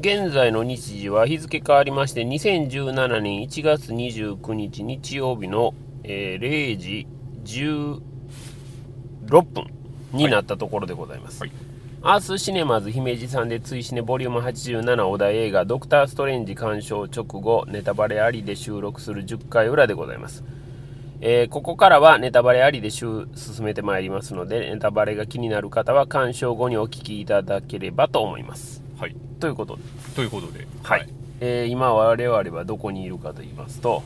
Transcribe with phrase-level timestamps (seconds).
[0.00, 7.06] 現在の日時は日付変わりまして2017年1月29日日曜日の、えー0時
[7.44, 9.66] 16分
[10.14, 11.52] になったところでございます、はい。
[12.00, 20.44] アースシネマズ姫路さんで追試ねボリューム87お題映画ドクターストレンジ鑑賞直後ネタバレありで収録する10回裏でございます。
[21.20, 23.28] えーここからはネタバレありで進
[23.60, 29.16] めてまいりますのでネタバレが気になる方は鑑賞後にお聞きいただければと思いますはい。
[29.40, 29.82] ということで。
[30.14, 30.66] ということで。
[30.82, 31.08] はい、
[31.40, 34.02] えー今我々はどこにいるかと言いますと、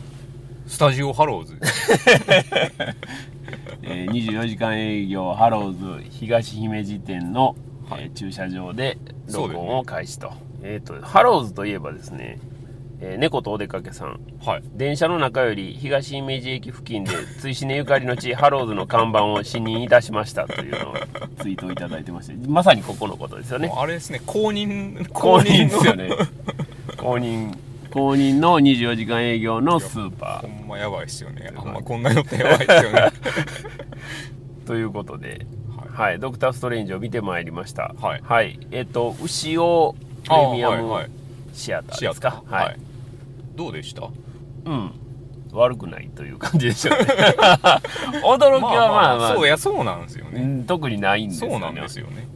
[0.69, 1.59] スタジオハローズ。
[3.83, 7.57] えー24時間営業ハローズ東姫路店の、
[7.91, 8.05] はい。
[8.05, 8.97] えー駐車場で
[9.33, 12.39] 録音を開始と,、えー、とハローズといえばですね、
[13.07, 14.19] えー猫とお出かけさん。
[14.45, 14.63] はい。
[14.73, 20.47] 電車の中より東姫路駅付近でツイシネゆかりの地 ハローズの看板を視認いたしました。
[20.47, 20.95] というのを
[21.39, 23.71] ツイートをいただいてましてまさにここのことですよね。
[23.77, 25.69] あれですね公認公認の。
[25.69, 26.09] ですよね。
[26.97, 27.55] 公認
[27.91, 31.53] 公認の24時間営業のスーパほーんまやばいっすよね。
[31.55, 33.11] あんまこんなのってやばいっすよね。
[34.67, 35.47] ということで
[35.95, 36.11] はい。
[36.11, 37.95] はい、ドクター・ストレンジを見てまいりました。
[38.01, 38.59] はい。
[38.71, 41.11] えっ、と、牛尾プレミアム
[41.53, 42.43] シアターですか？
[42.49, 42.65] ター。
[42.65, 42.84] はい
[43.55, 44.09] どうでした？
[44.65, 44.93] うん。
[45.53, 47.05] 悪くないという感じでしょうね。
[48.25, 50.41] 驚きはまあまあ、そうやそうなんですよね。
[50.41, 51.55] うん特にないんですよね。
[51.55, 52.29] そうなんですよね。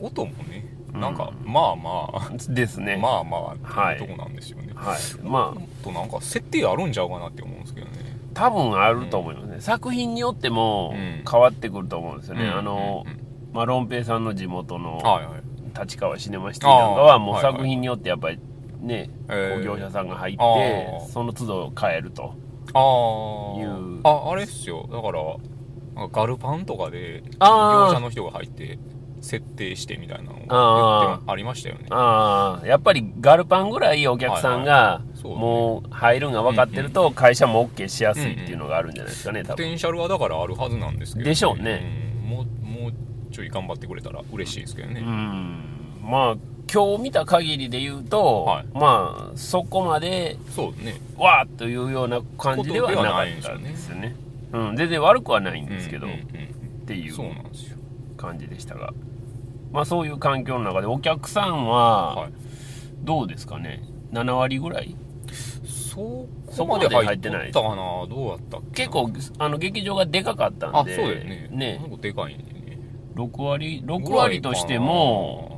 [0.00, 1.00] 音もねうん。
[1.00, 2.30] なんかまあまあ。
[2.48, 2.96] ですね。
[2.96, 4.72] まあまあはいっていうとこなんですよね。
[4.74, 4.96] はい。
[5.22, 7.92] まあ、となんか設定あるんちゃうかなって思うんですけどね。
[8.32, 9.60] 多分あると思いますね。
[9.60, 11.22] 作品によってもうん。
[11.30, 12.44] 変わってくると思うんですよね。
[12.44, 12.58] うん。
[12.58, 13.20] あの、うんうん
[13.52, 15.80] まあ、ロンペイさんの地元のはいはい。
[15.80, 18.38] 立川シネマシティなんかはもう作品によってやっぱり
[18.86, 19.64] ね、えー。
[19.64, 21.08] 業者さんが入っあてー。
[21.08, 22.34] その都度変えると。
[22.74, 24.00] あいう。
[24.04, 24.88] あああれっすよ。
[24.90, 27.46] だからガルパンとかで業
[27.88, 28.78] 者の人が入って
[29.20, 31.86] 設定してみたいなのが言ありましたよね。
[31.90, 39.52] ああやっぱりガルパンぐらいお客さんがもう入るんが分かってると会社も OK しやすいっていうのがあるんじゃないですかね多分。
[39.52, 41.82] ポテンシャルはだからあるはずなんですけど、でしょうね。
[42.24, 42.28] うん。
[42.28, 42.44] もう
[42.82, 42.92] もう
[43.32, 45.64] ちょい頑張ってくれたら嬉しいですけどね、うん。
[46.02, 46.36] まあ
[46.72, 48.66] 今日見た限りで言うと、はい。
[48.74, 51.00] まあそこまでそうね。
[51.16, 54.16] わーっというような感じではなかったんですよね。
[54.52, 56.22] うん、全然悪くはないんですけど、うんうんっ
[56.86, 57.76] ていううんそうなんですよ。
[58.16, 58.92] 感じでしたが。
[59.72, 62.32] まあそういう環境の中でお客さんははい。
[63.02, 64.96] どうですかね？7割ぐらい？
[65.64, 67.44] そそこまで入ってない。
[67.44, 70.96] てったかなどうやったっけ結構あの劇場がでかかったあんで。
[70.96, 71.48] そうだよね。
[71.50, 71.80] ね。
[72.00, 72.44] でかいね。
[73.14, 75.55] 6割6割としても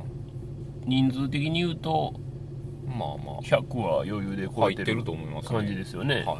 [0.89, 2.13] 人数的に言うと
[2.85, 5.55] まあま100は余裕であ超えてる入ってると思いますね。
[5.59, 6.23] 感じですよね。
[6.27, 6.37] はい。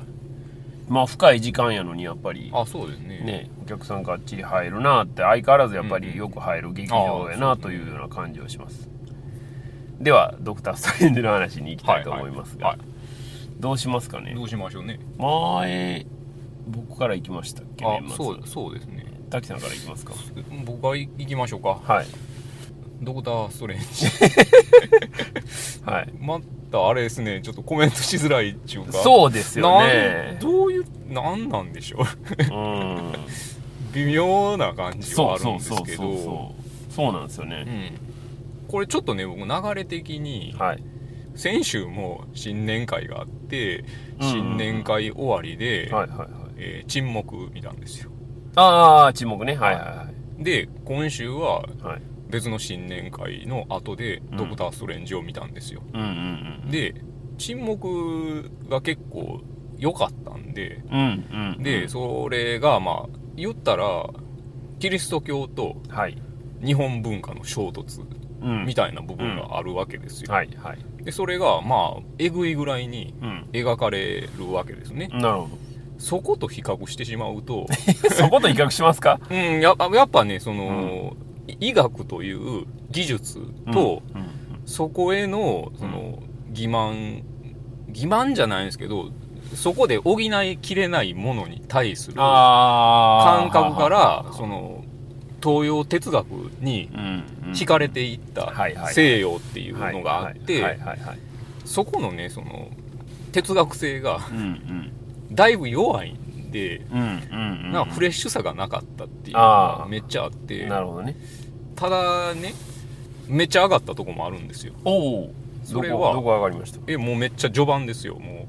[0.91, 3.19] まあ深い時間やのにやっぱりあそうですね。
[3.19, 8.89] ねお客さんがっちり入るなって相変わらずやっぱりよく入る劇場やなああというような感じをします。
[10.01, 12.79] ではドクター・ストレンジの話に行きたいと思いますがはい
[13.59, 14.33] どうしますかね？
[14.33, 14.99] どうしましょうね。
[15.17, 16.05] 前
[16.67, 18.15] 僕から行きましたっけあ年末。
[18.17, 19.05] そうそうですね。
[19.29, 20.13] 滝さんから行きますか？
[20.65, 21.79] 僕は行きましょうか。
[21.83, 22.07] はい
[23.01, 23.85] ドクターストレンジ。
[25.85, 26.13] はい。
[26.19, 26.39] ま
[26.71, 27.41] たあれですね。
[27.41, 28.93] ちょっとコメントしづらいっていうか。
[28.93, 30.37] そうですよね。
[30.41, 31.99] どういうなんなんでしょ
[32.49, 32.53] う。
[32.53, 33.13] うん。
[33.93, 36.53] 微妙な感じはあるんですけど。
[36.89, 38.67] そうなんですよね、うん。
[38.67, 39.45] これちょっとね僕流
[39.75, 40.83] れ的にはい。
[41.35, 43.85] 先週も新年会があって
[44.19, 45.89] 新年会終わりで、
[46.88, 48.11] 沈黙見たんですよ。
[48.55, 49.55] ああ沈黙ね。
[49.55, 50.07] はいはいは
[50.39, 54.38] で今週はいはい別の新年会の後でうん。
[54.38, 56.07] ドクター・ストレンジを見たんですよ、うんうん
[56.63, 56.95] うんで
[57.38, 59.40] 沈黙が結構
[59.78, 61.63] 良かったんでうんうんうん。
[61.63, 64.06] でそれがまあ言ったら
[64.79, 66.22] キリスト教とはい。
[66.63, 68.03] 日本文化の衝突
[68.41, 68.66] うん。
[68.66, 70.78] みたいな部分があるわけですよ、はいはい。
[71.03, 73.47] でそれがまあえぐいぐらいにうん。
[73.53, 75.07] 描かれるわけですね。
[75.13, 75.50] なるほ
[75.97, 77.68] そこと比較してしまうとど
[78.15, 79.19] そこと比較しますか？
[79.30, 81.13] うんややっぱねその、
[81.60, 83.40] 医学という技術
[83.72, 84.01] と、
[84.66, 86.22] そこへのその
[86.54, 87.24] 欺瞞
[87.92, 89.10] 欺瞞じゃないんですけど
[89.56, 94.84] そこで補いきれないものに対するあ感覚かはらその
[95.42, 96.28] 東洋哲学
[96.60, 96.90] に
[97.54, 98.54] 惹かれていった
[98.92, 100.78] 西洋っていうのがあって
[101.66, 102.69] そこのねその
[103.31, 104.19] 哲学性が
[105.31, 111.16] だいぶ弱いんでなんかフレッシュさがなかったっていうのがめっちゃあってなるほどね
[111.79, 112.53] ただね
[113.27, 114.73] めっちゃ上がったとこもあるんですよ。
[114.83, 114.91] お
[115.25, 115.33] お
[115.63, 116.13] それは。
[116.13, 116.79] どこ上がりました？
[116.87, 118.15] えもうめっちゃ序盤ですよ。
[118.15, 118.45] もう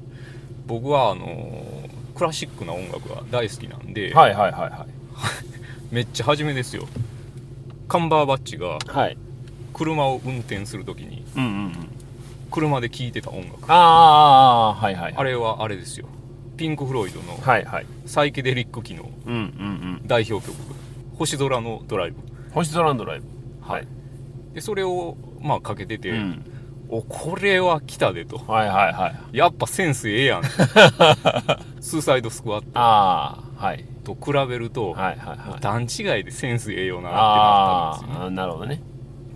[0.67, 4.87] 僕はあのークラシックな音楽が大好きなんで、はいはいはいはい。
[5.93, 6.87] めっちゃ初めですよ。
[7.87, 9.17] カンバーバッチがはい。
[9.73, 11.73] 車を運転するときにうんうんうん。
[12.51, 13.53] 車で聴いてた音楽。
[13.71, 16.07] あああはいはいあれはあれですよ。
[16.57, 17.39] ピンク・フロイドの
[18.05, 19.43] サイケデリック機のうんうんう
[20.03, 20.07] ん。
[20.07, 20.55] 代表曲
[21.17, 22.17] 「星空のドライブ
[22.53, 23.25] 星空のドライブ。
[23.61, 23.87] はい」
[24.53, 26.45] でそれをまあかけてて、うん。
[26.93, 28.37] おこれは来たでと。
[28.37, 29.37] はいはいはい。
[29.37, 30.43] やっぱセンスええやん。
[31.79, 33.85] スーサイドスクワッああはい。
[34.03, 35.61] トと比べると、はいはいはい。
[35.61, 38.75] 段違いでセンスええよなってなあったんですよあなるほどね。
[38.75, 38.81] ね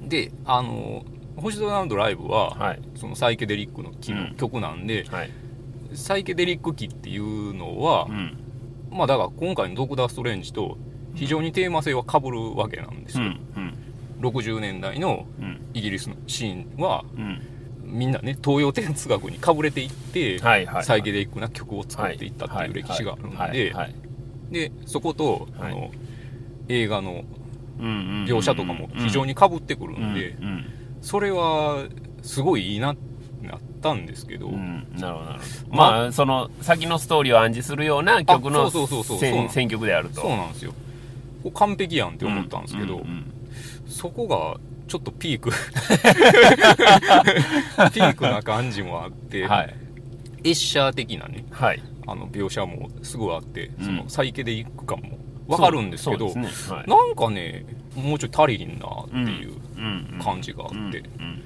[0.10, 1.06] であの
[1.38, 2.80] 星空のドライブは、はい。
[2.96, 4.36] そのサイケデリックの機のうん。
[4.36, 5.30] 曲なんで、はい。
[5.94, 8.38] サイケデリック機っていうのはう、ん。
[8.92, 10.78] まあだから今回のドクター・ストレンジと
[11.16, 13.74] 非常にテーマ性は被るわけなんですよ、うんうん。
[14.22, 15.62] 60年代のうん。
[15.74, 17.42] イギリスのシーンはうん。
[17.84, 20.68] みんなね東洋哲学にかぶれていって、サイ
[21.04, 23.74] ケデリックな曲を作っていったっていう歴史があるんで、
[24.52, 25.72] でそこと、はい。
[25.72, 25.92] あの
[26.68, 27.24] 映画の
[27.80, 30.36] 描写とかも非常にかぶってくるんで、
[31.02, 31.86] それは
[32.24, 33.16] すごいいいなって
[33.46, 35.78] なったんですけど、うんなるほどなるほど。
[35.78, 40.22] まあまあその先のストーリーを暗示するような曲の選選曲であると。
[40.22, 40.74] そうなんですよ
[41.51, 43.31] 完璧やんって思ったんですけど、うんうん
[43.88, 45.50] そこがちょっとピーク。
[47.94, 49.75] ピークな感じもあって、うんはい。
[50.44, 51.81] エッシャー的なねはい。
[52.07, 53.86] あの描写もすごいあって、うん。
[53.86, 56.47] そのサイケデリック感もわかるんですけどね。
[56.69, 56.89] はい。
[56.89, 57.65] なんかね
[57.95, 60.09] もうちょい足りひんなっていううん。
[60.13, 60.19] うん。
[60.21, 60.86] 感じがあって、うん。
[60.86, 61.42] うん。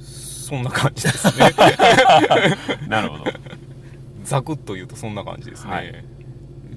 [0.00, 1.50] そんな感じですね。
[2.88, 3.24] なるほど。
[4.24, 6.04] ざくっと言うとそんな感じですね、はい。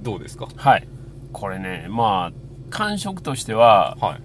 [0.01, 0.47] どうですか？
[0.55, 0.88] はい
[1.31, 2.33] これねまあ
[2.69, 4.22] 感触としてははい。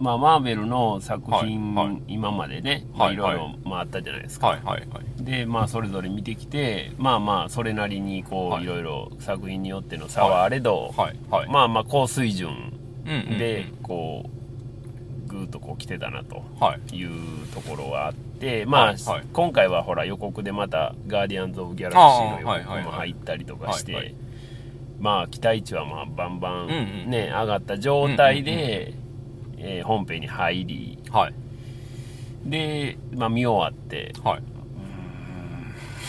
[0.00, 2.02] まあ、マーベルの作品、はいはい。
[2.06, 5.24] 今までね、はいろいろまああったじゃないですか、はいはいはい。
[5.24, 8.62] でまあそれぞれ見てきてまあまあそれなりにこう、はい。
[8.62, 11.48] い、ろいろ作品によっての差はあれど、はいはい。
[11.50, 12.72] まあまあ高水準
[13.06, 13.38] うんうんうん。
[13.38, 14.30] でこ
[15.26, 16.96] うぐーっとこう来てたなとはい。
[16.96, 18.94] いうところがあってまあ、
[19.32, 24.14] 今回はほら予告でまた「ガーディアンズ・オブ・ギャラクシー」の予告も入ったりとかして、
[24.98, 26.74] まあ期待値はまあバンバンうんう
[27.06, 27.10] ん。
[27.10, 28.94] ね、上がった状態で、
[29.58, 30.98] えー本編に入り。
[31.10, 31.34] はい。
[32.44, 34.12] で、まあ、見終わって。
[34.22, 34.42] はい。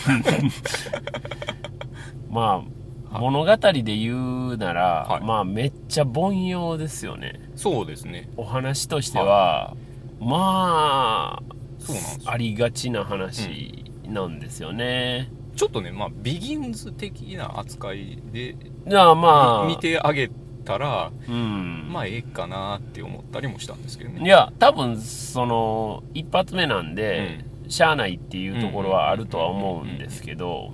[2.30, 2.64] ま
[3.12, 5.24] あ物語で言うなら、はい。
[5.24, 7.40] まあめっちゃ凡庸ですよね。
[7.56, 8.30] そうですね。
[8.36, 9.74] お話としては、
[10.20, 11.42] ま
[11.78, 12.26] そうなんですよ。
[12.26, 18.54] あありがちな話なんですよね、ちょっとねまあビギンズ的な扱いで
[18.86, 20.30] じゃあまあ見てあげ
[20.64, 21.88] たらうん。
[21.92, 24.24] まあええかなって思ったりもしたんですけどね。
[24.24, 30.72] いや多分その一発目なんで、しゃあないっていうところはあるとは思うんですけど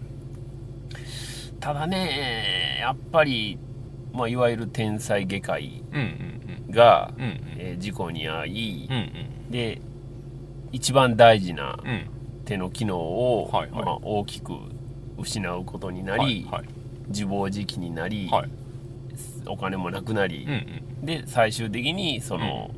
[1.61, 3.59] ただねやっぱり、
[4.13, 6.01] まあ、いわゆる天才外科医うん
[6.69, 7.41] うんが、うんうん。
[7.59, 9.81] えー事故に遭い、うんで
[10.73, 12.11] 一番大事なうんうん。
[12.45, 13.85] 手の機能を、はいはい。
[13.85, 14.53] まあ、大きく
[15.19, 16.69] 失うことになり、はいはい
[17.09, 18.49] 自暴自棄になり、はい。
[19.49, 20.53] お金もなくなりうん、
[21.01, 21.07] うん。
[21.07, 22.71] で最終的にその、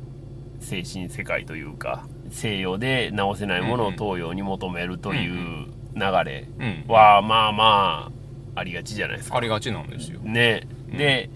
[0.59, 8.11] 精神世界というか西洋で治せないものを東洋に求めるという流れうんは、まあま
[8.55, 9.37] あありがちじゃないですか。
[9.37, 10.19] ありがちなんですよ。
[10.19, 11.29] ね、で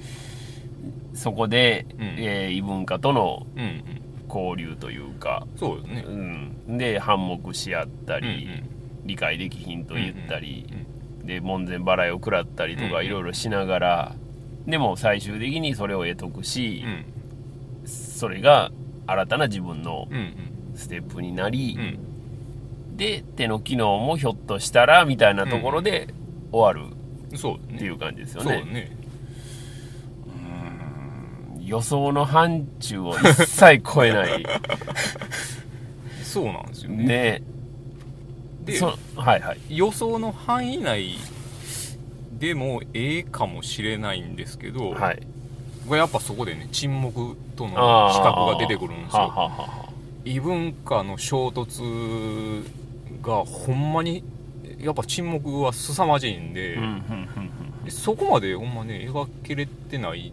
[1.14, 2.06] そこで、うん。
[2.18, 3.84] えー異文化とのうんうん。
[4.28, 6.06] 交流というか、そうですね。
[6.68, 8.64] うん、で反目し合ったうんうり、ん。
[9.06, 10.93] 理解できひんと言ったり、うん
[11.24, 14.16] で門前払いを食らったりとかいろいろしながら、
[14.66, 17.88] でも最終的にそれを得得しう、ん。
[17.88, 18.72] それが
[19.08, 20.08] 新たな自分の
[20.76, 22.98] ステップになり、うん。
[22.98, 26.14] で手の機能もひょっとしたらみたいなところで
[26.52, 26.94] 終わる
[27.36, 28.64] っていう感じですよね。
[28.64, 29.04] そうね。
[31.66, 34.46] 予想の範疇を一切超えない。
[36.24, 37.06] そうなんですよね。
[37.06, 37.44] ね
[38.66, 39.60] でそはいはい。
[39.70, 41.18] 予想の範囲内
[42.40, 45.22] でもええかもしれないんですけど、はい。
[45.90, 47.76] やっぱそこでね沈黙との比
[48.20, 49.24] 較が出てくるんですよ。
[49.24, 49.90] はあはあは
[50.26, 52.64] 異文化の衝突
[53.22, 54.24] がほんまに
[54.80, 60.32] やっぱ沈黙は凄まじいんで,、あうんうんでそこまでほんまね描けれてない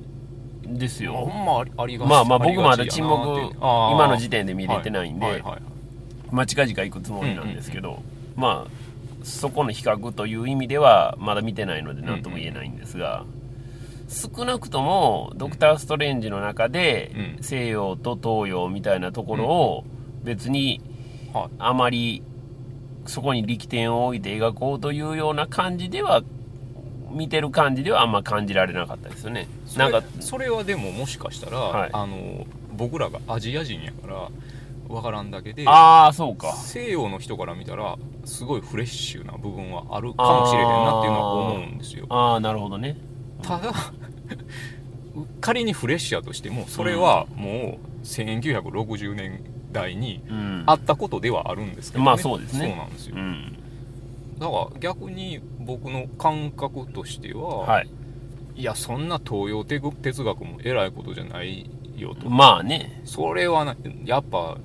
[0.64, 5.62] うんうんですほよんまありがまあまあ僕まだ沈黙今の時点で見れてないんで、はいはいはい。
[6.30, 8.02] まあ近々行くつもりなんですけど、
[8.40, 13.24] まあそこの比較という意味ではまだ見てないので何とも言えないんですが、
[14.08, 17.42] 少なくともドクター・ストレンジの中でうん。
[17.42, 19.84] 西洋と東洋みたいなところを
[20.24, 20.80] 別に
[21.32, 21.48] はい。
[21.58, 22.22] あまり
[23.06, 26.22] そこに力点を置いて描こうというような感じでは
[27.10, 29.48] 見てる感じではあんま感じられなかったですよね。
[29.76, 31.90] なんかそれはでももしかしたら、はい。
[31.92, 34.28] あの僕らがアジア人やから
[34.90, 36.52] わからんだけでああそうか。
[36.52, 42.06] 西洋の人から見たらすごいフレッシュな部分はあるかもしれへんなっていうのは思うんですよ。
[42.08, 42.96] ああなるほどね。
[43.42, 43.72] ただ
[45.40, 50.64] 仮にフレッシュやとしてもそれはもう1960年代にうん。
[50.66, 52.68] あったことではあるんですけど、ね、まあそうですね。
[52.68, 53.16] そうなんですよ。
[53.16, 53.56] うん。
[54.38, 57.90] だから逆に僕の感覚としては、はい。
[58.56, 62.28] いやそんな東洋哲哲学も偉いことじゃないよと。
[62.28, 63.00] まあね。
[63.04, 64.58] それはなやっぱ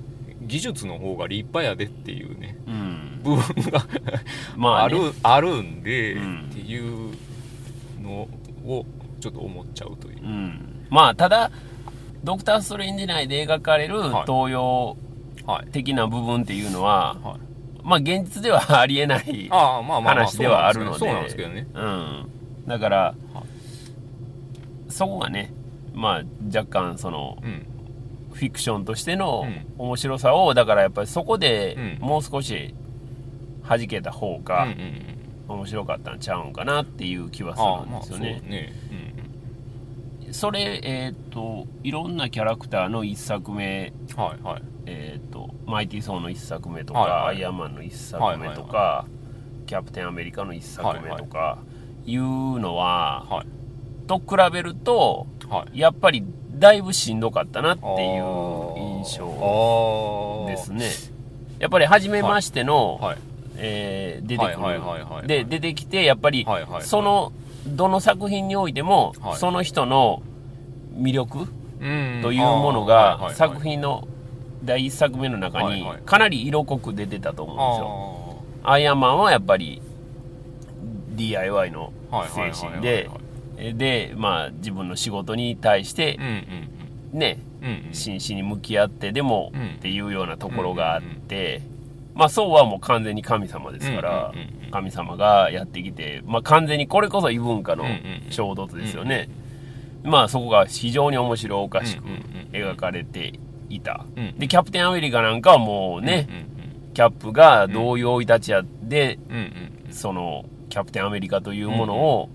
[0.46, 2.58] 技術の方が立派やでっていうね。
[2.66, 3.20] うん。
[3.22, 3.86] 部分が
[4.56, 6.48] まあ、ね、あるあるんで、うん。
[6.50, 7.12] っていう
[8.02, 8.28] の
[8.64, 8.86] を
[9.20, 10.22] ちょっと思っちゃうという。
[10.22, 10.86] う、ん。
[10.90, 11.50] まあただ
[12.24, 14.10] ドクター・ストレンジ内で描かれるはい。
[14.26, 14.96] 東洋
[15.46, 17.40] はい的な部分っていうのは、はい。
[17.82, 21.66] まあ現実ではありえない話ではあるのでそうなんですけどね。
[21.74, 22.30] うん。
[22.66, 23.14] だから、
[24.88, 25.52] そこがね
[25.94, 27.66] まあ若干そのうん
[28.36, 29.46] フィクションとしての
[29.78, 32.06] う面白さをだからやっぱりそこでうん。
[32.06, 32.74] もう少し
[33.66, 35.16] 弾けた方うんがうんうん。
[35.48, 38.42] 面白かったんちゃうんかなっていう気はするんですよね。
[38.46, 38.72] ね。
[40.32, 44.62] それ、えっ、と、いろんなキャラクターの一作目、うんはいはい。
[44.86, 47.36] えっ、と、マイティー・ソーの一作目とか、はいはい。
[47.36, 49.04] アイアンマンの一作目とか、は
[49.66, 51.58] キャプテンアメリカの一作目とか、
[52.04, 52.22] いう
[52.58, 53.46] のは、はい。
[54.08, 55.78] と比べると、はい。
[55.78, 56.24] やっぱり
[56.58, 58.22] だいぶしんどかったなっていう
[58.78, 60.90] 印象ですね。
[61.58, 63.18] やっぱり初めましての、はい。
[63.58, 67.32] えー出てくる、はいはいはいはいで出てきてやっぱり、はいはいはいその
[67.66, 69.36] どの作品においても、はい。
[69.36, 70.22] その人の
[70.96, 71.38] 魅力
[71.80, 72.20] うん。
[72.22, 74.06] というものが作品の
[74.64, 76.02] 第一作目の中にはいはい。
[76.04, 78.42] かなり色濃く出てたと思うんですよ。
[78.62, 79.82] あアイアンマンはやっぱり
[81.16, 82.54] DIY のーはいはいはいはい。
[82.54, 83.25] 精神
[83.56, 86.18] で、まあ自分の仕事に対して
[87.12, 87.38] ね、
[87.92, 89.66] 真摯に向き合ってでもうん。
[89.76, 91.62] っていうようなところがあって、
[92.14, 94.32] まあそうはもう完全に神様ですから
[94.70, 97.84] 神様がやってきて、まあ完全にこれこそ異文化の
[98.30, 99.28] 衝突ですよね。
[100.02, 102.04] まあそこが非常に面白おかしく
[102.52, 104.06] 描かれていた。
[104.16, 104.38] うん。
[104.38, 106.28] で、キャプテンアメリカなんかはもうね、
[106.94, 109.18] キャップがどういう生い立ちやで、
[109.90, 112.30] そのキャプテンアメリカというものを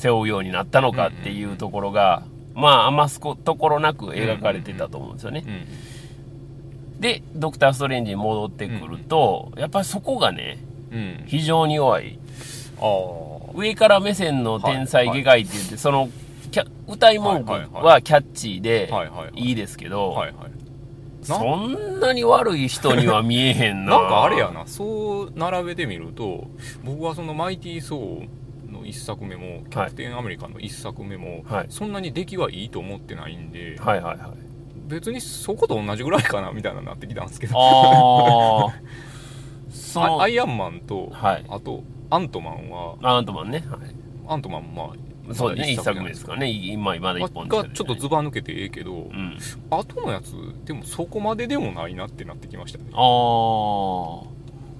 [0.00, 5.44] 背負うようになったのかっていうところが、まあ余すこところなく描かれてたと思うんですよね。
[5.46, 5.90] うん
[7.00, 10.58] で、ドクター・ストレンジに戻ってくると、やっぱりそこがね、
[10.92, 11.22] うん。
[11.26, 12.18] 非常に弱い。
[13.54, 16.10] 上から目線の天才外科医って言って、その、
[16.86, 20.22] 歌い文句はキャッチーではいはいですけど、
[21.22, 23.98] そんなに悪い人には見えへんな。
[23.98, 26.48] なんかあれやなそう並べてみると
[26.82, 28.28] 僕はそのマイティー・ソー
[28.80, 34.30] の一作目もキャプテンアメリカの一作目も、はいそんなに出来はいいと思ってないんで、はいはいはい。
[34.88, 37.54] 別にそこと同じぐらいかなみたいなになってきたんですけど
[40.20, 43.64] アイアンマンと、はいあとアントマンはアントマンね。
[43.70, 43.80] はい
[44.26, 46.48] アントマンまあそうですね、一まだ作目ですからね。
[46.50, 49.38] 今、まだ一本がちょっとズバ抜けてええけど、うん。
[49.70, 50.34] 後のやつ
[50.64, 53.00] でもそこまででもないなってなってきましたねああ。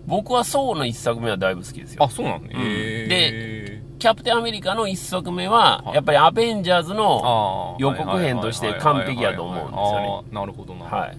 [0.06, 2.02] 僕はソウの一作目はだいぶ好きですよ。
[2.02, 5.94] あそうなんね、うんへキャプテンアメリカの一作目は、はい。
[5.96, 6.94] やっぱりアベンジャーズー。
[6.94, 10.28] の、予告編として完璧やと思うんですよね。
[10.32, 10.86] なるほどな。
[10.86, 11.16] はい。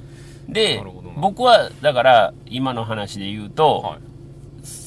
[0.51, 1.21] でなるほど、な。
[1.21, 3.99] 僕は、だから、今の話で言うと、はい。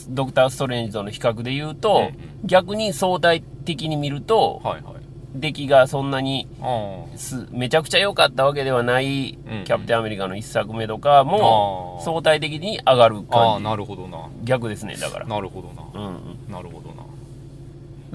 [0.09, 2.15] ドクター・ストレンジとの比較で言うと、うんうん。
[2.45, 4.95] 逆に相対的に見ると、はいはい。
[5.37, 9.65] 出来がそんなにあすめちゃくちゃ良かったわけではない、うんうん。
[9.65, 12.05] キャプテンアメリカの一作目とかもあ、ー。
[12.05, 13.65] 相対的に上がるあああ感じ。
[13.65, 14.29] なるほどな。
[14.43, 15.27] 逆ですね、だから。
[15.27, 16.07] なるほどな。
[16.07, 16.94] うんなるほど。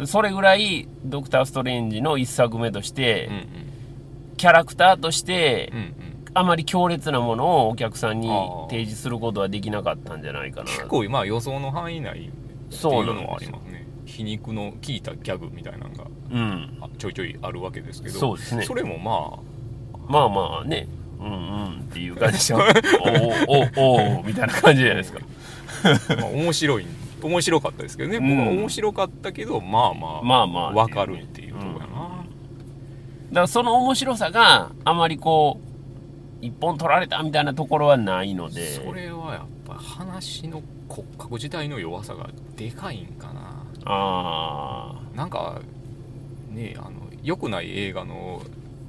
[0.08, 3.70] それぐらい、ドクター・ストレンジの一作目として、うん
[4.40, 8.30] キャラクターとしてうんうんうんあまり強烈なものをお客さんに
[8.70, 10.68] 提示することはできなかったんじゃないかな。
[10.68, 12.14] 結構まあ予想の範囲内っ
[12.70, 13.86] ていうのはありますね。
[14.06, 16.78] 皮肉の効いたギャグみたいなのがうん。
[16.82, 18.66] あちょいちょいあるわけですけどそうですね。
[18.76, 19.40] れもま
[20.08, 20.88] まあまあね。
[21.20, 22.58] うんうんっていう感じでしょ。
[22.62, 25.20] おーおおおーみたいな感じじゃないですか。
[25.84, 26.86] あ、まあ面白い
[27.28, 28.30] 面白かったですけどね、うん。
[28.30, 32.26] 僕は面白かったけどまあまあまあまあわかるっていうところやな、だか
[33.32, 35.60] らその面白さがあまりこ
[36.42, 38.68] う一本取られたみたいなところはないので。
[38.68, 43.66] それはやっぱ話の骨格自体の弱さがでかいんかな。
[43.86, 45.62] あなんか
[46.50, 46.92] ねあの
[47.24, 48.42] 良くない映画の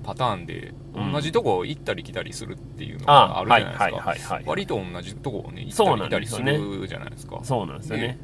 [0.02, 1.12] パターンでうん。
[1.12, 4.44] 同じとこ行ったり来たりするっていうのあがあるじゃないですか、はいはいはいはい。
[4.46, 7.38] 割と同じとこをね行ったり来たりするじゃないですか。
[7.40, 8.18] あそうなんですよね。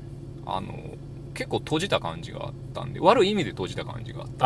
[0.47, 0.73] あの
[1.35, 4.45] 結構閉じた感じがあったんで悪い意味で閉じた感じがあった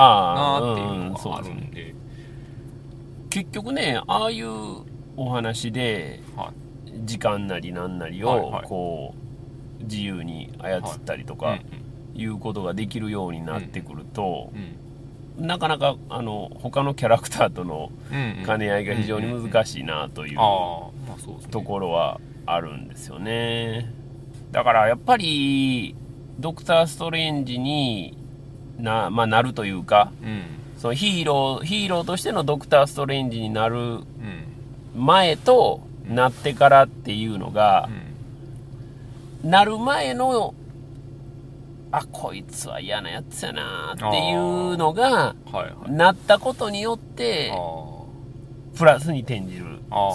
[0.65, 1.95] なっていううんのがあそうでんで
[3.31, 4.49] 結局ねああいう
[5.17, 6.53] お話では
[7.05, 8.67] 時間なりなんなりをはいはい。
[8.67, 9.15] こ
[9.81, 11.59] う自由に操ったりといか
[12.15, 14.77] いうことができるようになってくるとうん
[15.41, 17.91] なかなかあの他のキャラクターとの
[18.45, 20.39] 兼ね合いが非常に難しいなという
[21.51, 23.93] ところはあるんですよね。
[24.53, 25.95] だからやっぱり
[26.39, 28.17] ドクター・ストレンジに
[28.79, 30.43] な,、まあ、なるというかうん。
[30.77, 34.05] そのヒーローヒーローとしてのドクター・ストレンジになるうん。
[34.95, 37.89] 前となってからっていうのが
[39.45, 39.51] う、ん。
[39.51, 40.55] なる前の
[41.93, 45.91] あこいつは嫌なやつやなっていうのがはいはい。
[45.91, 49.67] なったことによってあプラスに転じる。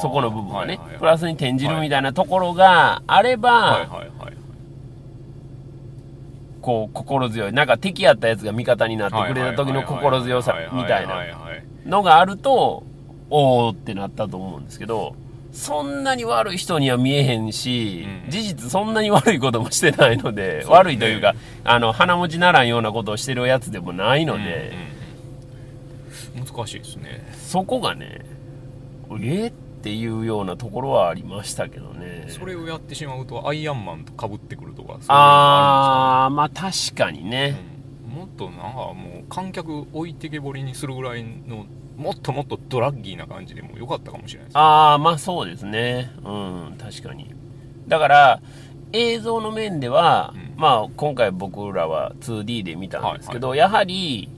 [0.02, 1.00] そこの部分がね、はいはいはい。
[1.00, 4.34] プラスに転じるみたいなところがあれば、あはいはいはい
[6.62, 7.54] こう心強い。
[7.54, 11.64] なんか敵やったやつが味方になってくれた時の心強さみたいなはいはいはい。
[11.86, 12.84] のがあると
[13.30, 15.16] おーってなったと思うんですけど
[15.56, 18.30] そんなに悪い人には見えへんし、うん。
[18.30, 20.66] 事実そんなに悪いこともしてないので、ね。
[20.68, 21.34] 悪いというか
[21.64, 24.80] あの鼻持ちならんようなことをしてるやつでもないので、うん。
[24.80, 24.96] うん
[26.46, 27.26] 難しいですね。
[27.38, 28.26] そこがね
[29.12, 32.26] えーっていうようなところはありましたけどね。
[32.28, 37.56] それをやってしまうとアイアンマンとかぶってくるとかああまあ確かにね、
[38.08, 41.66] もっとなんかもう観客置いてけぼりにするぐらいの
[41.98, 44.58] もっともっとドラッギーな感じでもよかったかもしれないです。
[44.58, 46.12] ああまあそうですね。
[46.24, 47.34] うん確かに。
[47.88, 48.42] だから
[48.94, 50.54] 映像の面では、うん。
[50.58, 54.30] まあ今回僕らは 2D で見たんですけど、やはり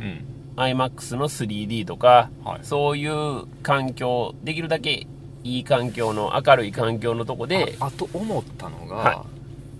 [0.00, 0.24] うん。
[0.56, 2.60] iMAX の 3D とか、はい。
[2.62, 5.06] そういう環境できるだけ
[5.44, 9.18] いい環境の明るい環境のとこでああと思ったのが、はい。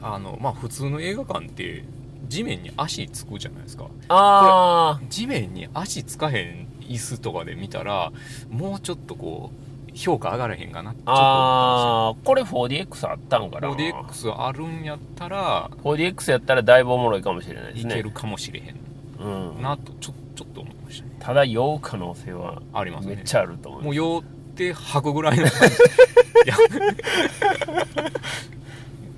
[0.02, 1.84] あのまあ普通の映画館って
[2.28, 3.86] 地面に足つくじゃないですか。
[4.08, 8.12] あ地面に足つかへん椅子とかで見たら
[8.50, 13.72] もうちょっとこう評価上がらへんかなああーこれ 4DX あったんかな？
[13.72, 17.94] ったんですよ 4DX あるんやったら 4DX やったらだいぶおもろいかもしれないですね。
[17.94, 18.76] いけるかもしれへん
[19.18, 21.16] うん、なとちょちょっと思いましたね。
[21.18, 23.16] ただ酔う可能性はありますね。
[23.16, 23.86] めっちゃあると思います。
[23.86, 25.46] もう酔って吐くぐらいの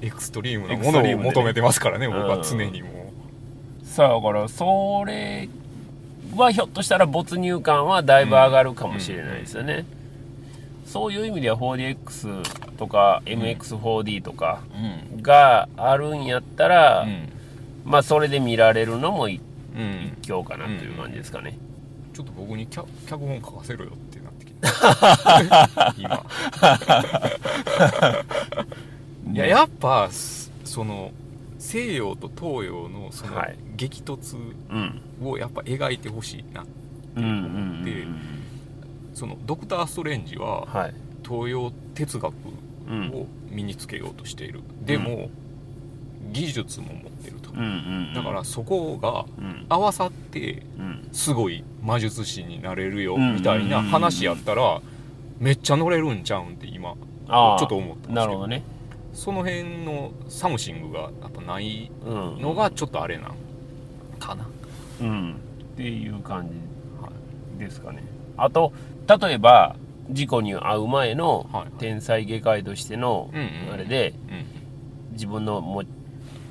[0.00, 3.12] エクストリームなものを求めてますからね僕は常にも
[3.82, 5.48] さあだからそれ
[6.36, 9.84] はひょっとしたら没入感はだいぶ上がるかもしれないですよね、
[10.86, 14.60] そういう意味では 4DX とか MX4D とか
[15.22, 17.32] があるんやったら、うん。
[17.84, 19.40] まあそれで見られるのも一
[19.74, 21.56] うん興かなという感じですかね、
[22.12, 26.24] ちょっと僕に脚脚本書かせろよってなってきた 今。
[29.32, 31.12] いややっぱすその
[31.58, 33.58] 西洋と東洋のそのはい。
[33.76, 34.36] 激突
[34.70, 35.02] うん。
[35.22, 36.64] をやっぱ描いてほしいな
[37.16, 37.34] うんうんう
[37.80, 38.06] んで
[39.14, 40.94] そのドクター・ストレンジははい。
[41.28, 42.32] 東洋哲学
[42.88, 45.28] うんを身につけようとしている、でも、
[46.32, 47.50] 技術も持ってると、
[48.14, 49.66] だからそこがうん。
[49.68, 51.08] 合わさってうん。
[51.12, 54.80] すごい魔術師になれるようんみたいな話やったら
[55.38, 58.14] めっちゃ乗れるんちゃうんって今ちょっと思ったんですけど。
[58.14, 58.62] なるほどね
[59.18, 63.34] その辺のサムシングがやっぱないうんのがちょっとあれなん
[64.20, 64.46] かな、
[65.00, 65.32] うん。
[65.32, 66.46] っていう感
[67.02, 67.10] は
[67.58, 68.04] じですかね。
[68.36, 68.72] あと
[69.20, 69.74] 例えば
[70.10, 71.72] 事故に遭う前のはいはい。
[71.78, 75.12] 天才外科医としてのうんうんあれでうん。
[75.14, 75.82] 自分のも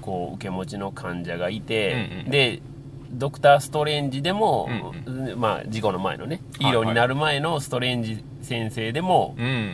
[0.01, 2.62] こう受け持ちの患者がいて、うんうんで
[3.10, 4.67] ドクター・ストレンジでも、
[5.06, 6.73] うんまあ事故の前のねヒはい。
[6.73, 9.71] ーローになる前のストレンジ先生でもうん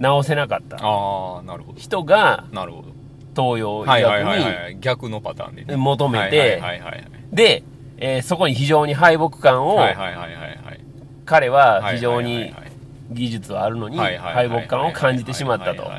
[0.00, 0.76] 治せなかった。
[0.76, 1.78] ああなるほど。
[1.78, 2.88] 人がなるほど。
[3.36, 6.60] 東洋医学はい逆のパターンで求めて
[7.32, 7.62] で、
[7.98, 9.78] えーそこに非常に敗北感を、
[11.24, 12.54] 彼は非常に
[13.10, 15.90] 技術はあるのに敗北感を感じてしまったと。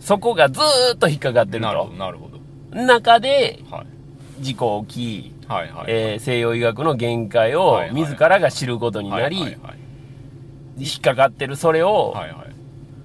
[0.00, 1.88] そこがずーっと引っかかってると。
[1.98, 2.40] なるほど
[2.76, 4.42] 中ではい。
[4.42, 5.84] 事故起き、はいはい。
[5.88, 9.56] えー西洋医学の限界を自らが知ることになり、
[10.78, 12.51] 引っかかってるそれをはいはい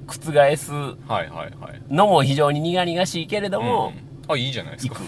[0.07, 1.93] 覆すはいはいはい。
[1.93, 3.93] のも非常に苦々しいけれども、
[4.27, 4.33] うん。
[4.33, 5.01] あいいじゃないです行か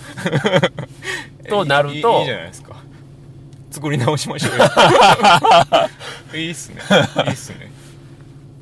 [1.41, 1.47] く。
[1.49, 2.75] となるといいじゃないですか。
[3.71, 4.65] 作り直しましょうよ。
[6.33, 6.81] いいっすね。
[7.25, 7.71] いいっすね。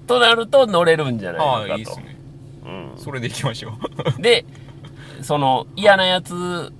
[0.05, 1.73] となると乗れるんじゃあないのかと。
[1.73, 2.17] あいいっすね。
[2.65, 2.91] うん。
[2.97, 3.73] それでいきましょ
[4.17, 4.21] う。
[4.21, 4.45] で
[5.21, 6.71] その嫌なやつ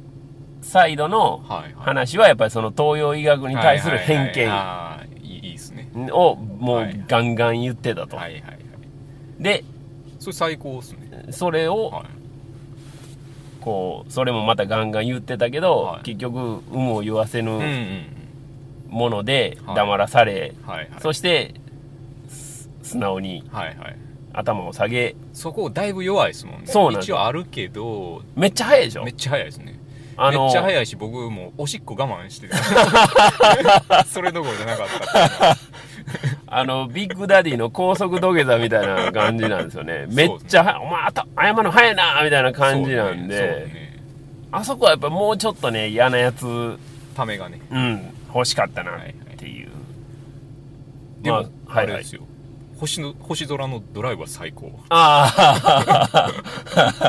[0.62, 1.42] サイドの
[1.80, 4.52] 話はやっぱりその東洋医学に対する偏見
[6.12, 8.67] をもはいうガンガン言ってたと、はいはいはい
[9.40, 9.64] で
[10.20, 11.26] それ最高っすね。
[11.32, 12.06] それをはい。
[13.62, 16.04] こうそれもまたガンガン言ってたけど、はい。
[16.04, 17.60] 結局有無を言わせぬ
[18.88, 19.76] ものではい。
[19.76, 20.90] 黙らされ、はいはい。
[21.02, 21.56] そして
[22.82, 23.44] 素直に
[24.34, 26.68] 頭を下げそこだいぶ弱いですもんね。
[26.68, 29.04] そうなん一応あるけどめっちゃ早いでしょ？
[29.04, 29.80] めっちゃ早いですね。
[30.20, 34.04] あのめっちゃ早いし僕もうおしっこ我慢してた。
[34.08, 35.58] それどころじゃなかった
[36.50, 40.08] あのビッグダディの高速土下座みたいな感じなんですよね。
[40.10, 43.74] めっちゃはお前あた謝るの早いなみたいな感じなんで、ね。
[43.74, 44.00] ね。
[44.52, 46.78] あそこはやっぱもうちょっとね嫌なやつ。
[47.18, 49.00] ためがねうん欲しかったなっ
[49.38, 49.70] ていう、
[51.22, 51.96] でも、まあはいはい。
[51.96, 52.22] あれですよ。
[52.80, 54.80] 星の星空のドライブは最高。
[54.90, 55.34] あ
[56.14, 56.32] あ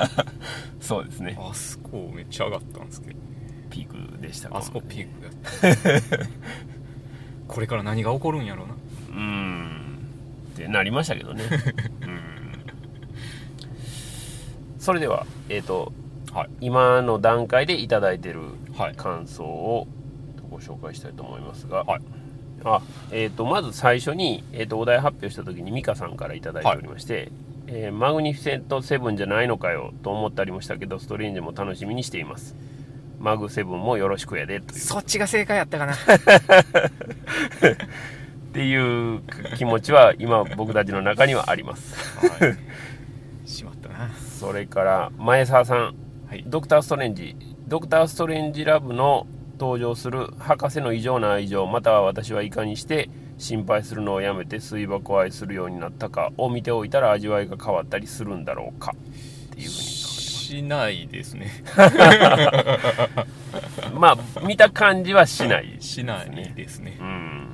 [0.81, 1.37] そうですね。
[1.38, 3.16] あそこめっちゃ上がったんですけど
[3.68, 6.27] ピークでしたあそこピークやった。
[7.46, 8.74] これから何が起こるんやろうな
[9.18, 9.98] うん。
[10.54, 11.44] ってなりましたけどね、
[12.02, 12.20] うん、
[14.78, 15.92] それではえっ、と
[16.33, 16.48] はい。
[16.61, 18.40] 今の段階でいただいてる
[18.76, 18.94] はい。
[18.94, 19.87] 感想を
[20.50, 22.00] ご紹介したいと思いますが、はい。
[22.64, 27.31] あえー、とまず最初に、えー、とお題発表した時に美香さんからいただいておりまして、
[27.66, 32.57] えーマグニフィセントセブンじゃないのかよと思ったりもしたけどストレンジも楽しみにしています。
[33.20, 34.81] マグセブンもよろしくやでという。
[34.81, 35.94] そっちが正解やったかな
[38.48, 39.22] っていう
[39.56, 41.94] 気持ちは今僕たちの中にはあります。
[42.18, 43.48] はい。
[43.48, 44.11] しまったな。
[44.14, 45.94] それから前澤さん。
[46.28, 46.44] はい。
[46.46, 47.37] ドクター・ストレンジ。
[47.66, 49.26] ドクター・ストレンジラブの
[49.61, 58.94] 登場する博士の異常な愛情または私はいかにして心配するのをやめて水爆を愛するようになったかを見ておいたら味わいが変わったりするんだろうか。
[58.96, 61.50] っていうふうにしないですね。
[63.92, 66.96] まあ見た感じはしないしないですね。
[67.00, 67.47] うん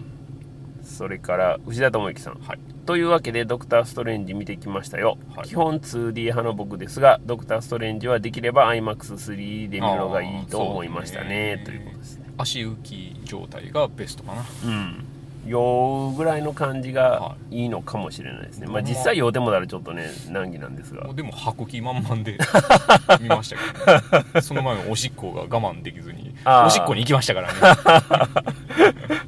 [0.95, 2.35] それから牛田智之さん。
[2.35, 2.59] はい。
[2.87, 5.49] というわけでドクター・ストレンジ見てきましたよ、はい。
[5.49, 11.57] 基本 2D 派の僕ですがドクター・ストレンジはできれば iMAX3D で見るのがいいと思いましたね。
[11.57, 11.63] ね。
[11.65, 12.25] ということですね。
[12.39, 14.45] 足浮き状態がベストかな。
[14.65, 15.05] うん。
[15.47, 17.67] 酔うぐらいの感じがはい。
[17.67, 21.13] いのかもしれないですね、ほんままあ実際酔うてもたらちょっとね難儀なんですが。
[21.13, 22.39] でも吐く気満々で
[23.21, 26.35] 見ましたけど、ね、その前のおしっこが我慢できずに。
[26.47, 29.21] おしっこに行きましたからね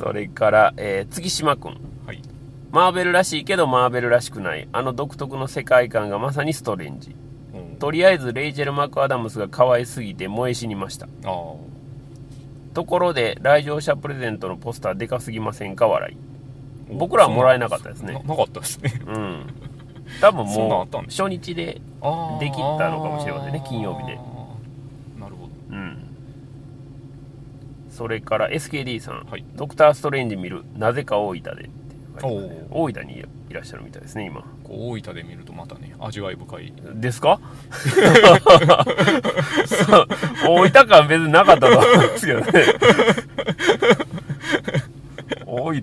[0.00, 1.76] それから、えー月島君。
[2.06, 2.22] はい。
[2.70, 4.66] マーベルらしいけどマーベルらしくない。
[4.72, 7.14] あの独特の世界観がまさにストレンジ。
[7.52, 7.76] うん。
[7.76, 11.06] とりあえずレイチェル・マクアダムスが可愛すぎて燃え死にました。
[12.72, 15.86] ところで来場者プレゼントのポスターでかすぎませんか？
[15.86, 16.16] 笑い。
[16.94, 18.14] 僕らはもらえなかったですね。
[18.14, 19.02] ななかったですね。
[19.06, 19.46] うん。
[20.22, 24.14] 多分もう初日でできたのかもしれませんね金曜日で
[25.20, 25.98] なるほどうん
[28.00, 29.44] それから SKD さん、はい。
[29.56, 31.68] ドクター・ストレンジ見るなぜか大分でって書いて
[32.14, 32.66] ますね。
[32.70, 33.18] お大分に
[33.50, 34.40] いらっしゃるみたいですね今。
[34.64, 36.72] こう大分で見るとまたね味わい深い。
[36.94, 37.38] ですか？
[39.66, 40.06] そう。
[40.48, 42.46] 大分感別になかったと思うんですけどね。
[45.44, 45.72] 大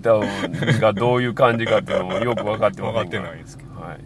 [0.80, 3.28] がどういう感じかっていうのもよく分かってま分かせんが。
[3.28, 3.80] ってないですけど。
[3.80, 3.98] はい、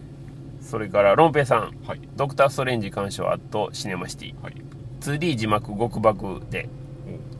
[0.61, 1.72] それからロンペイさん。
[1.87, 4.35] はい「ドクター・ストレンジ鑑賞アットシネマシティ。
[4.42, 4.55] はい」
[5.01, 6.68] 2D 字幕極爆で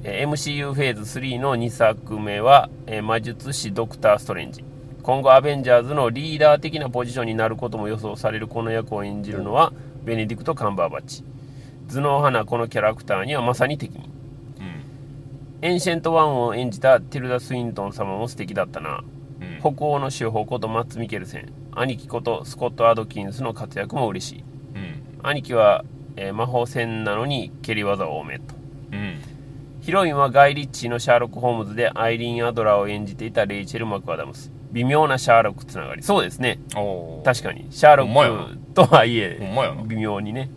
[0.05, 4.65] えー MCU フェーズ3の2作目は、えー魔術師ドクター・ストレンジ。
[5.03, 9.73] 今後アベンジャーズのリーダー的なポジションになることも予想されるこの役を演じるのは
[10.05, 11.25] ベネディクト・カンバーバッチ。
[11.89, 13.95] 頭脳派なこのキャラクターにはまさに敵。
[13.95, 14.09] に
[14.61, 14.83] うん
[15.63, 19.03] エンシェント・ワンを演じたティルダ・スウィントン様も素敵だったな。
[19.41, 21.53] うん北欧の司法ことマッツ・ミケルセン。
[21.75, 24.45] 兄貴ことスコット・アドキンスの活躍も嬉しい。
[24.75, 25.19] うん。
[25.23, 25.85] 兄貴は、
[26.17, 28.55] えー魔法戦なのに蹴り技多めと。
[28.57, 28.62] うん
[29.83, 34.53] ヒロインはガイ・リッチーのシャーロック・ホームズでアイリーン・アドラーを演じていたレイチェル・マクアダムス。
[34.71, 36.03] 微妙なシャーロックつながり。
[36.03, 36.61] そうですね。
[37.25, 37.67] 確かに。
[37.71, 39.39] シャーロックとはいえ
[39.87, 40.51] 微妙にね。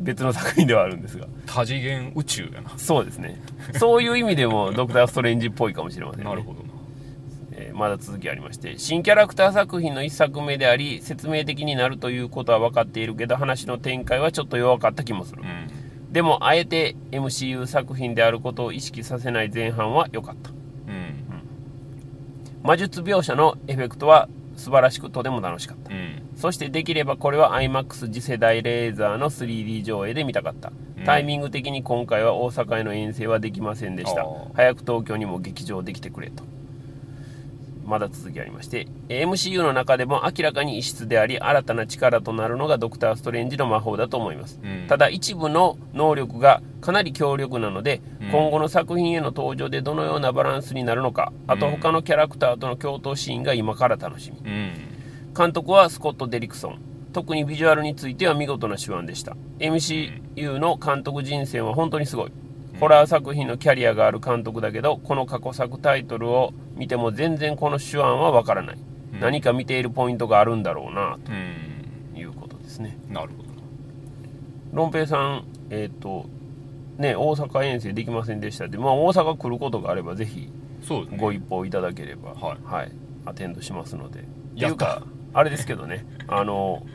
[0.00, 1.26] 別の作品ではあるんですが。
[1.46, 2.70] 多次元宇宙やな。
[2.78, 3.40] そうですね。
[3.78, 6.28] そういう意味でも ドクター・ストレンジっぽいかもしれませんね。
[6.30, 6.68] なるほどな。
[7.52, 15.42] えーまだ続きありまして新キャラクター作品の一作目であり説明的になるということは分かっているけど話の展開はちょっと弱かった気もする。
[15.42, 15.69] うん
[16.10, 20.50] でもあえて MCU 作品であることを意識させない前半は良かった。
[20.50, 21.24] うん。
[22.62, 25.94] 魔術描写のエフェクトは素晴らしくとても楽しかった。
[25.94, 26.22] うん。
[26.36, 31.04] そしてできればこれは iMAX 次世代レーザーの 3D 上映で見たかった、うん。
[31.04, 34.26] タイミング的に今回は大阪への遠征はできませんでした。
[34.54, 36.42] 早く東京にも劇場できてくれと
[37.84, 44.86] まだ続きありましてえー MCU の中でも明らかに異質であり新たな力となるのがドクター・ストレンジの魔法だと思います、うん。
[44.88, 48.30] ただ一部の能力がかなり強力なので、うん。
[48.30, 54.38] 今後の作品への登場でどのようなバランスになるのかあとうん他のキャラクターとの共闘シーンが今から楽しみ。
[54.38, 54.72] うん。
[55.36, 56.80] 監督はスコット・デリクソン。
[57.12, 59.36] 特にビジュアルについては見事な手腕でした。
[59.58, 62.32] MCU の監督人選は本当にすごい。
[62.80, 68.78] ホラー作品のキャリアがある監督だけどこの過去作タイトルを見ても全然この手腕はわからない。
[69.12, 69.20] うん。
[69.20, 72.14] 何か見ているポイントがあるんだろうなうん。
[72.14, 72.98] ということですね。
[73.10, 73.50] なるほど。
[74.72, 76.24] ロンペイさんえっ、と
[76.96, 80.48] ね大阪遠征できませんでしたでまあ大阪来ることがあればぜひ
[81.18, 82.92] ご一報いただければはい。
[83.26, 84.20] アテンドしますので。
[84.20, 84.22] っ
[84.58, 85.02] ていうか
[85.34, 86.06] あれですけどね。
[86.28, 86.86] あの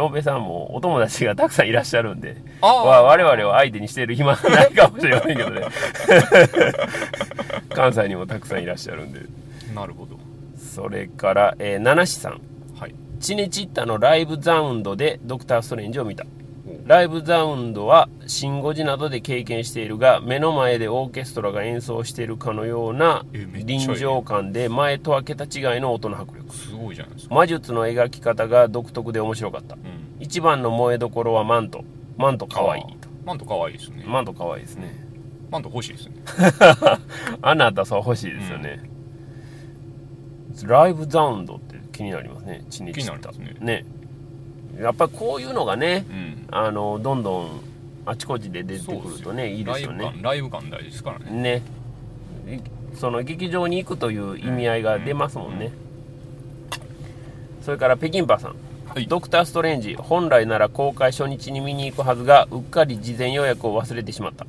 [0.00, 5.66] ロンペイさんもお友達がたくさんいらっしゃるんで我々を相手にしている暇はないかもしれませんけどね。
[7.68, 9.20] 関西にもたくさんいらっしゃるんで。
[9.74, 10.18] なるほど。
[10.56, 12.40] それから、えー、七志さん。
[12.78, 12.94] はい。
[13.20, 16.24] チネチッタのライブザウンドでドクター・ストレンジを見た
[16.90, 26.52] ライブザウンドはシン・ゴジなどで経験しているが目の前でオーケストラが演奏しているかのような臨場感で前とは桁違いの音の迫力。
[26.52, 27.34] すごいじゃないですか。
[27.36, 29.76] 魔術の描き方が独特で面白かった。
[29.76, 29.80] うん。
[30.18, 31.84] 一番の萌えどころはマント。
[32.16, 34.02] マントかわいいとマント可愛いですね。
[34.04, 34.92] マントかわいいですね。
[35.48, 36.14] マント欲しいですね。
[37.40, 38.82] あなたそう欲しいですよね、
[40.64, 42.64] ライブザウンドって気になりますね。
[42.68, 43.86] 気になりますね
[44.80, 46.46] やっぱりこういうのがねうん。
[46.50, 47.60] あのどんどん
[48.06, 50.04] あちこちで出てくるとねいいですよね。
[50.04, 51.62] ライブ感ライブ感大事ですからね。
[52.46, 52.56] ね。
[52.56, 52.60] い
[52.96, 55.70] その劇場に行くという意味合いが出ますもんね、
[57.62, 59.06] それから北京パーさん、はい。
[59.06, 64.46] ドクター・ストレンジ本来なら公開初日に見に行くはずがうっかり事前予約を忘れてしまった。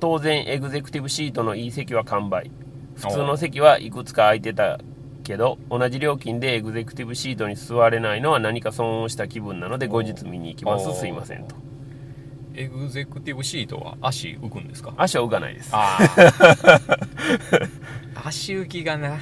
[0.00, 2.50] 当然エグゼクティブシートのいい席は完売。
[2.96, 4.80] 普通の席はいくつか空いてた
[5.26, 10.92] けど同じ料金でエグゼクティブシートに座れないのは何か損をした気分なので後日見に行きます。
[10.98, 11.56] すいませんと。
[12.54, 14.94] エグゼクティブシートは足浮くんですか？
[14.96, 15.70] 足は浮かないです。
[15.74, 15.98] あ
[18.14, 19.18] あ 足浮きがな。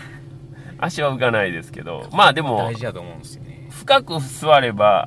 [0.78, 3.68] 足は浮かないですけどまあでも大事だと思うんですよね。
[3.70, 5.04] 深く座れば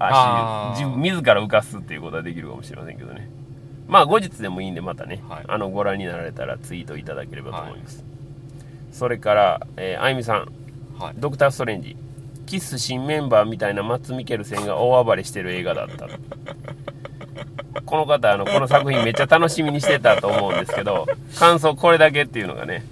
[0.75, 3.29] 足自自ら浮かすっていうことはできるかもしれませんけどね。
[3.87, 5.43] まあ後日でもいいんでまたね、はい。
[5.47, 8.03] あのご覧になられたらツイートいただければと思います、
[8.91, 10.51] それから、えーあゆみさん
[10.99, 11.13] はい。
[11.17, 11.95] ドクター・ストレンジ
[12.45, 16.07] キス新メンバーみたいなマッツ・ミケルセンが大暴れしてる映画だった
[17.85, 21.05] この方あのこの作品めっちゃ楽しみにしてたと思うんですけど
[21.37, 22.85] 感想これだけっていうのがね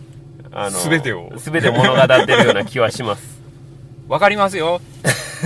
[0.58, 1.34] あの全てを。
[1.36, 3.42] 全て物語ってるような気はします。
[4.08, 4.80] わかりますよ。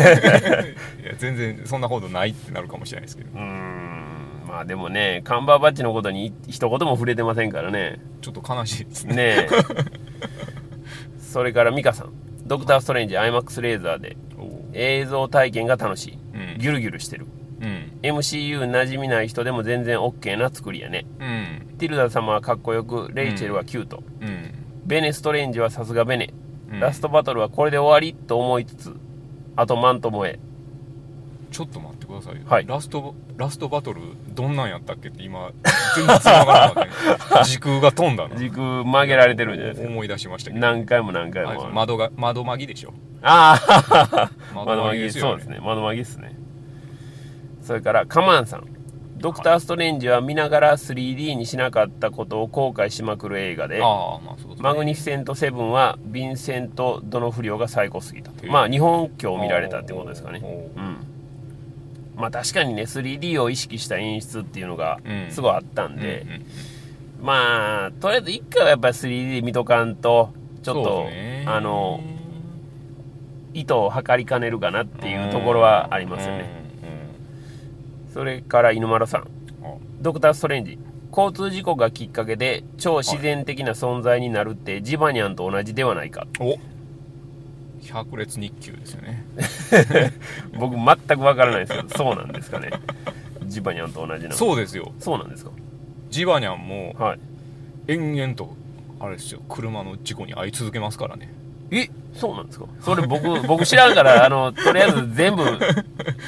[1.02, 3.32] いや全然そんなことないってなるかもしれないですけど。
[3.34, 4.44] うーん。
[4.48, 8.00] まあでもねカンバーバッチのことに一言も触れてませんからね。
[8.22, 9.16] ちょっと悲しいですね。
[9.16, 9.48] ねえ。
[11.20, 12.14] それからミカさん
[12.50, 14.18] ドクター・ストレンジ IMAX レーザーで
[14.74, 16.18] 映像体験が楽しい。
[16.34, 16.60] うん。
[16.60, 17.28] ギュルギュルしてる。
[17.62, 17.92] うん。
[18.02, 21.06] MCU 馴染みない人でも全然 OK な作りやね。
[21.20, 21.78] うん。
[21.78, 24.52] ティルダ様はかっこよくレイチェルはキュート、うん。
[24.84, 26.34] ベネ・ストレンジはさすがベネ、
[26.72, 26.80] うん。
[26.80, 28.96] ラストバトルはこれで終わりと思いつつ
[29.56, 30.40] あとマント萌え
[31.52, 31.80] ちょっと
[32.20, 32.40] ださい。
[32.40, 32.66] よ、はい。
[32.68, 35.52] ラストラストバトルどんなんやったっけって今
[35.96, 36.88] 全然繋がらなかっ
[37.30, 38.36] たね 時空が飛んだな。
[38.36, 39.92] 軸曲げられてるんじゃないですか。
[39.92, 40.62] 思い出しましたけど。
[40.62, 41.70] 何回も何回も。
[41.72, 42.94] 窓が窓まぎでしょ。
[43.22, 45.60] ああ窓窓まぎですよねそうですね。
[45.62, 46.36] 窓マギですね。
[47.62, 48.80] それからカマンさん。
[49.20, 54.56] ドクター・ストレンジは見ながら 3D にしなかったことを後悔しまくる映画でまあですね。
[54.60, 60.40] マグニフィセント・セブンはヴィンセント・ドノフリオが最高すぎたまあ日本今日見られたってことですかね。
[60.78, 61.09] うん
[62.20, 65.32] まあ確かにね 3D を意識した演出っていうのがうん。
[65.32, 66.46] すごいあったんで、うんうん
[67.22, 70.32] まあとりあえず一回はやっぱり 3D 見とかんと
[70.64, 71.08] ちょっと、
[71.46, 72.02] あの
[73.54, 76.50] 意図を測りかねるかなっていうところはありますよね、
[78.14, 79.28] それから犬丸さん。
[80.02, 80.80] ドクター・ストレンジ。
[81.12, 86.28] 交通事故がきっかけで超自然的な存在になるってジバニャンと同じではないか。
[86.40, 86.58] お
[87.92, 89.26] 百列日給ですよね。
[90.58, 92.72] 僕全く分からないですけどそうなんですかね。
[93.46, 94.92] ジバニャンと同じなのそうですよ。
[95.00, 95.52] そうなんですか。
[96.10, 97.20] ジバニャンもはい。
[97.88, 98.56] 延々と
[99.00, 101.34] あれですよ車の事故に遭い続けますからね。
[101.72, 102.66] えそうなんですか。
[102.82, 105.44] それ僕 僕知らんからあのとりあえず全部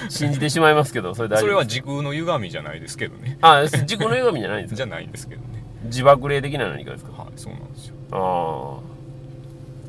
[0.10, 3.38] 信じてしまいますけどそれそれは時空の歪みじゃないですけどね。
[3.41, 4.76] あ自己の歪みじゃないんですか。
[4.78, 5.63] じゃないんですけどね。
[5.86, 7.12] 自爆霊的な何かですか。
[7.12, 7.95] はいそうなんですよ。
[8.12, 8.90] ああ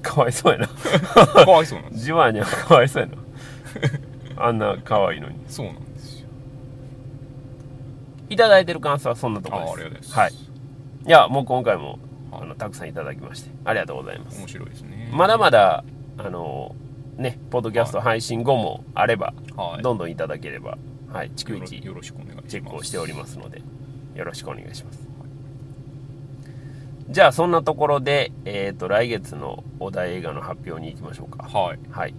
[0.02, 0.68] かわいそうやな。
[0.68, 3.16] かわいそうなんですジバニャンかわいそうやな。
[4.44, 5.36] あんな可愛いのに。
[5.46, 6.28] そうなんですよ。
[8.28, 9.74] いただいてる感想はそんなとこあろです。
[9.74, 10.18] ありがとうございます。
[10.18, 10.32] はい。
[11.06, 11.98] いやもう今回も
[12.30, 12.42] はい。
[12.42, 14.38] あのたくさんいただきましてありがとうございます。
[14.40, 15.10] 面白いですね。
[15.12, 15.84] まだまだ
[16.18, 16.74] あの
[17.16, 19.82] ねポッドキャスト配信後もあれば、はい。
[19.82, 20.78] どんどんいただければ
[21.12, 22.48] はい逐よろ一よろしくお願いします。
[22.48, 23.62] チェックをしておりますので
[24.14, 25.08] よろしくお願いします
[27.08, 31.44] じゃあそんなところで、えー、と来月のお題映画の発表に行きましょうか。
[31.44, 31.78] はい。
[31.90, 32.14] はい。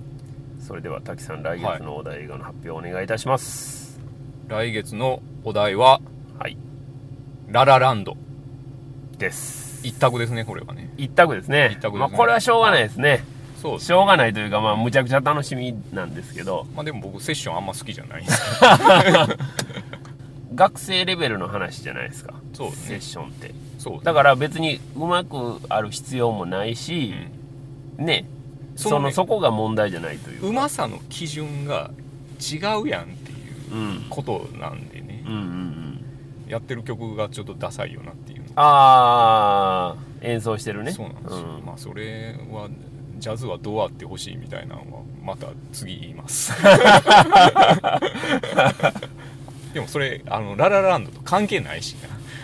[0.59, 3.99] それでは滝さん来月のお題映画の発表をお願いいたします。
[4.47, 6.01] 来月のお題は
[6.39, 6.57] はい。
[7.47, 8.17] ララランド。
[9.17, 9.81] です。
[9.85, 10.93] 一択ですねこれはね。
[10.97, 11.69] 一択ですね。
[11.73, 11.99] 一択ですね。
[11.99, 13.23] まあ、これはしょうがないですね。
[13.61, 13.87] そうですね。
[13.87, 16.67] しょうがないというかまあむちゃくちゃ楽しみなんですけど。
[16.75, 18.31] まあでも僕セッションあんま好きじゃないんで。
[18.31, 18.41] す
[19.72, 19.72] け
[20.55, 22.33] 学生レベルの話じゃないですか。
[22.53, 22.75] そうね。
[22.75, 23.49] セッションって。
[23.49, 27.13] どそうだから別にうまくある必要もないし、
[27.97, 28.25] ね。
[28.75, 30.47] そのそのねそこが問題じゃないというか。
[30.47, 31.91] うまさの基準が
[32.39, 33.35] 違うやんってい
[33.71, 34.05] ううん。
[34.09, 35.23] ことなんでね。
[35.25, 36.05] うんうんうん。
[36.47, 38.45] やってる曲がちょっとダサいよなっていうの。
[38.55, 40.91] ああ演奏してるね。
[40.91, 41.63] そうなんですよ、ん。
[41.65, 42.69] まあそれは
[43.17, 44.85] ジャズはどうあってほしいみたいなのは
[45.23, 46.51] また次言います
[49.73, 51.95] でもそれあのララランドと関係ないし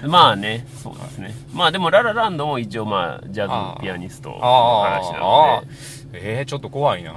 [0.01, 0.07] な。
[0.07, 1.35] まあねそうですね。
[1.53, 5.99] まあでもララランドも一応まあジャズピアニストの話なので。
[6.11, 7.13] えー、ちょっと怖いな。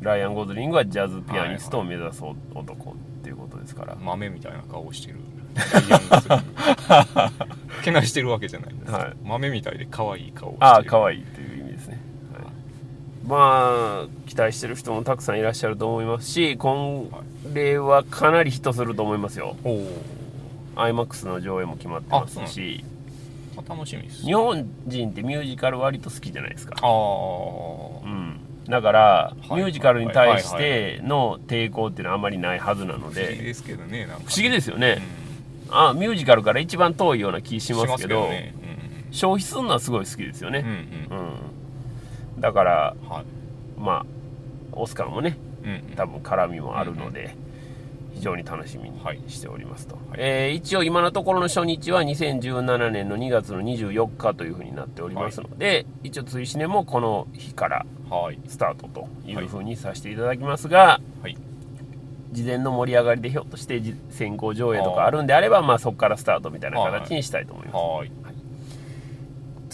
[0.00, 2.22] ライアン・ゴズリングはジャズピアニストを目指す
[2.54, 5.18] 男っていうことですから、豆みたいな顔してる。
[7.84, 9.12] けなしてるわけじゃないんです、はい。
[9.24, 10.66] 豆みたいで可愛い顔をしてる。
[10.66, 11.53] ああ可愛いという
[13.26, 17.08] まあ期待してる人もたくさんいらっしゃると思いますしこ
[17.52, 19.56] れはかなりヒットすると思いますよ。
[19.64, 19.86] おお
[20.76, 22.84] IMAX の上映も決まってますし。
[23.68, 24.22] 楽しみです。
[24.22, 26.74] 日本人ってミュージカル割と好きじゃないですか。
[26.82, 28.40] ああうん。
[28.68, 35.02] だから、いミュージカルに対しはいての抵抗っていうのはあまりないはずなの不思議でですけどねなんか不思議ですよね、
[35.68, 35.76] うん。
[35.76, 38.54] あミュージカルから一番遠いような気しますけどね。
[39.10, 41.18] 消費するのはすごい好きですようんうんね、うん。
[41.18, 41.34] うん
[42.38, 43.24] だからうんはい。
[43.78, 44.06] まあ
[44.72, 45.82] オスカーもねうんうん。
[45.96, 47.36] 多分絡みもあるので、
[48.14, 49.20] 非常に楽しみにはい。
[49.28, 58.38] しておりますと、はいえー一応今のところの初日は2017年の2月の24日というふうになっておりますので、一応追試ねもこの日からはい。
[58.48, 61.36] スタートというふうにさせていただきますが、はい。
[62.32, 68.10] 事前の盛り上がりでひょっとしてじ先行上映とかあるんであればまあ、そこからスタートみたいな形にしたいと思います、はい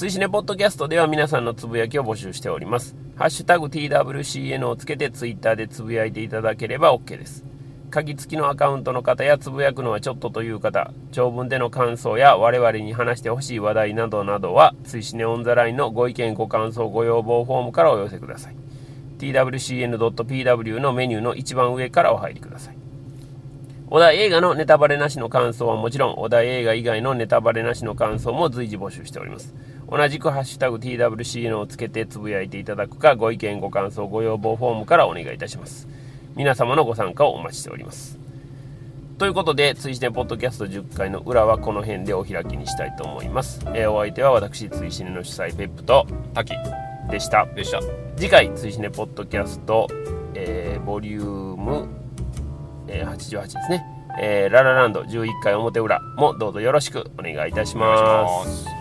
[0.01, 2.97] 追試ねポッドキャストでは皆さんのつぶやきを募集しております。
[3.17, 7.45] ハッシュタグ TWCN をつけてツイッターでつぶやいていただければ OK です。
[7.91, 18.57] 鍵付きのアカウントの方やつぶやくのはちょっとという方、長文での感想や我々に話してほしい話題などなどは、追試ねオンザラインのご意見ご感想ご要望フォームからお寄せください。
[19.19, 22.77] twcn.pw のメニューの一番上からお入りください。
[23.93, 29.53] お題映画のネタバレなしの感想はもちろん、お題映画以外のネタバレなしの感想も随時募集しております。
[29.91, 35.89] 同じくハッシュタグ TWCN をつけてつぶやいていただくか、ご意見、ご感想、ご要望フォームからお願いいたします。
[36.37, 38.19] 皆様のご参加をお待ちしております。
[39.19, 43.61] ということで、追試ねポッドキャスト10回の裏はこの辺でお開きにしたいと思います。
[43.75, 46.55] えーお相手は私、追試ねの主催ペップと滝
[47.11, 47.45] でした。
[47.47, 47.81] でした
[48.17, 49.89] 次回追試ねポッドキャスト、
[50.35, 51.89] えーボリューム、
[52.87, 53.85] えー88ですね、
[54.21, 58.80] えーララランド11回表裏もどうぞよろしくお願いいたします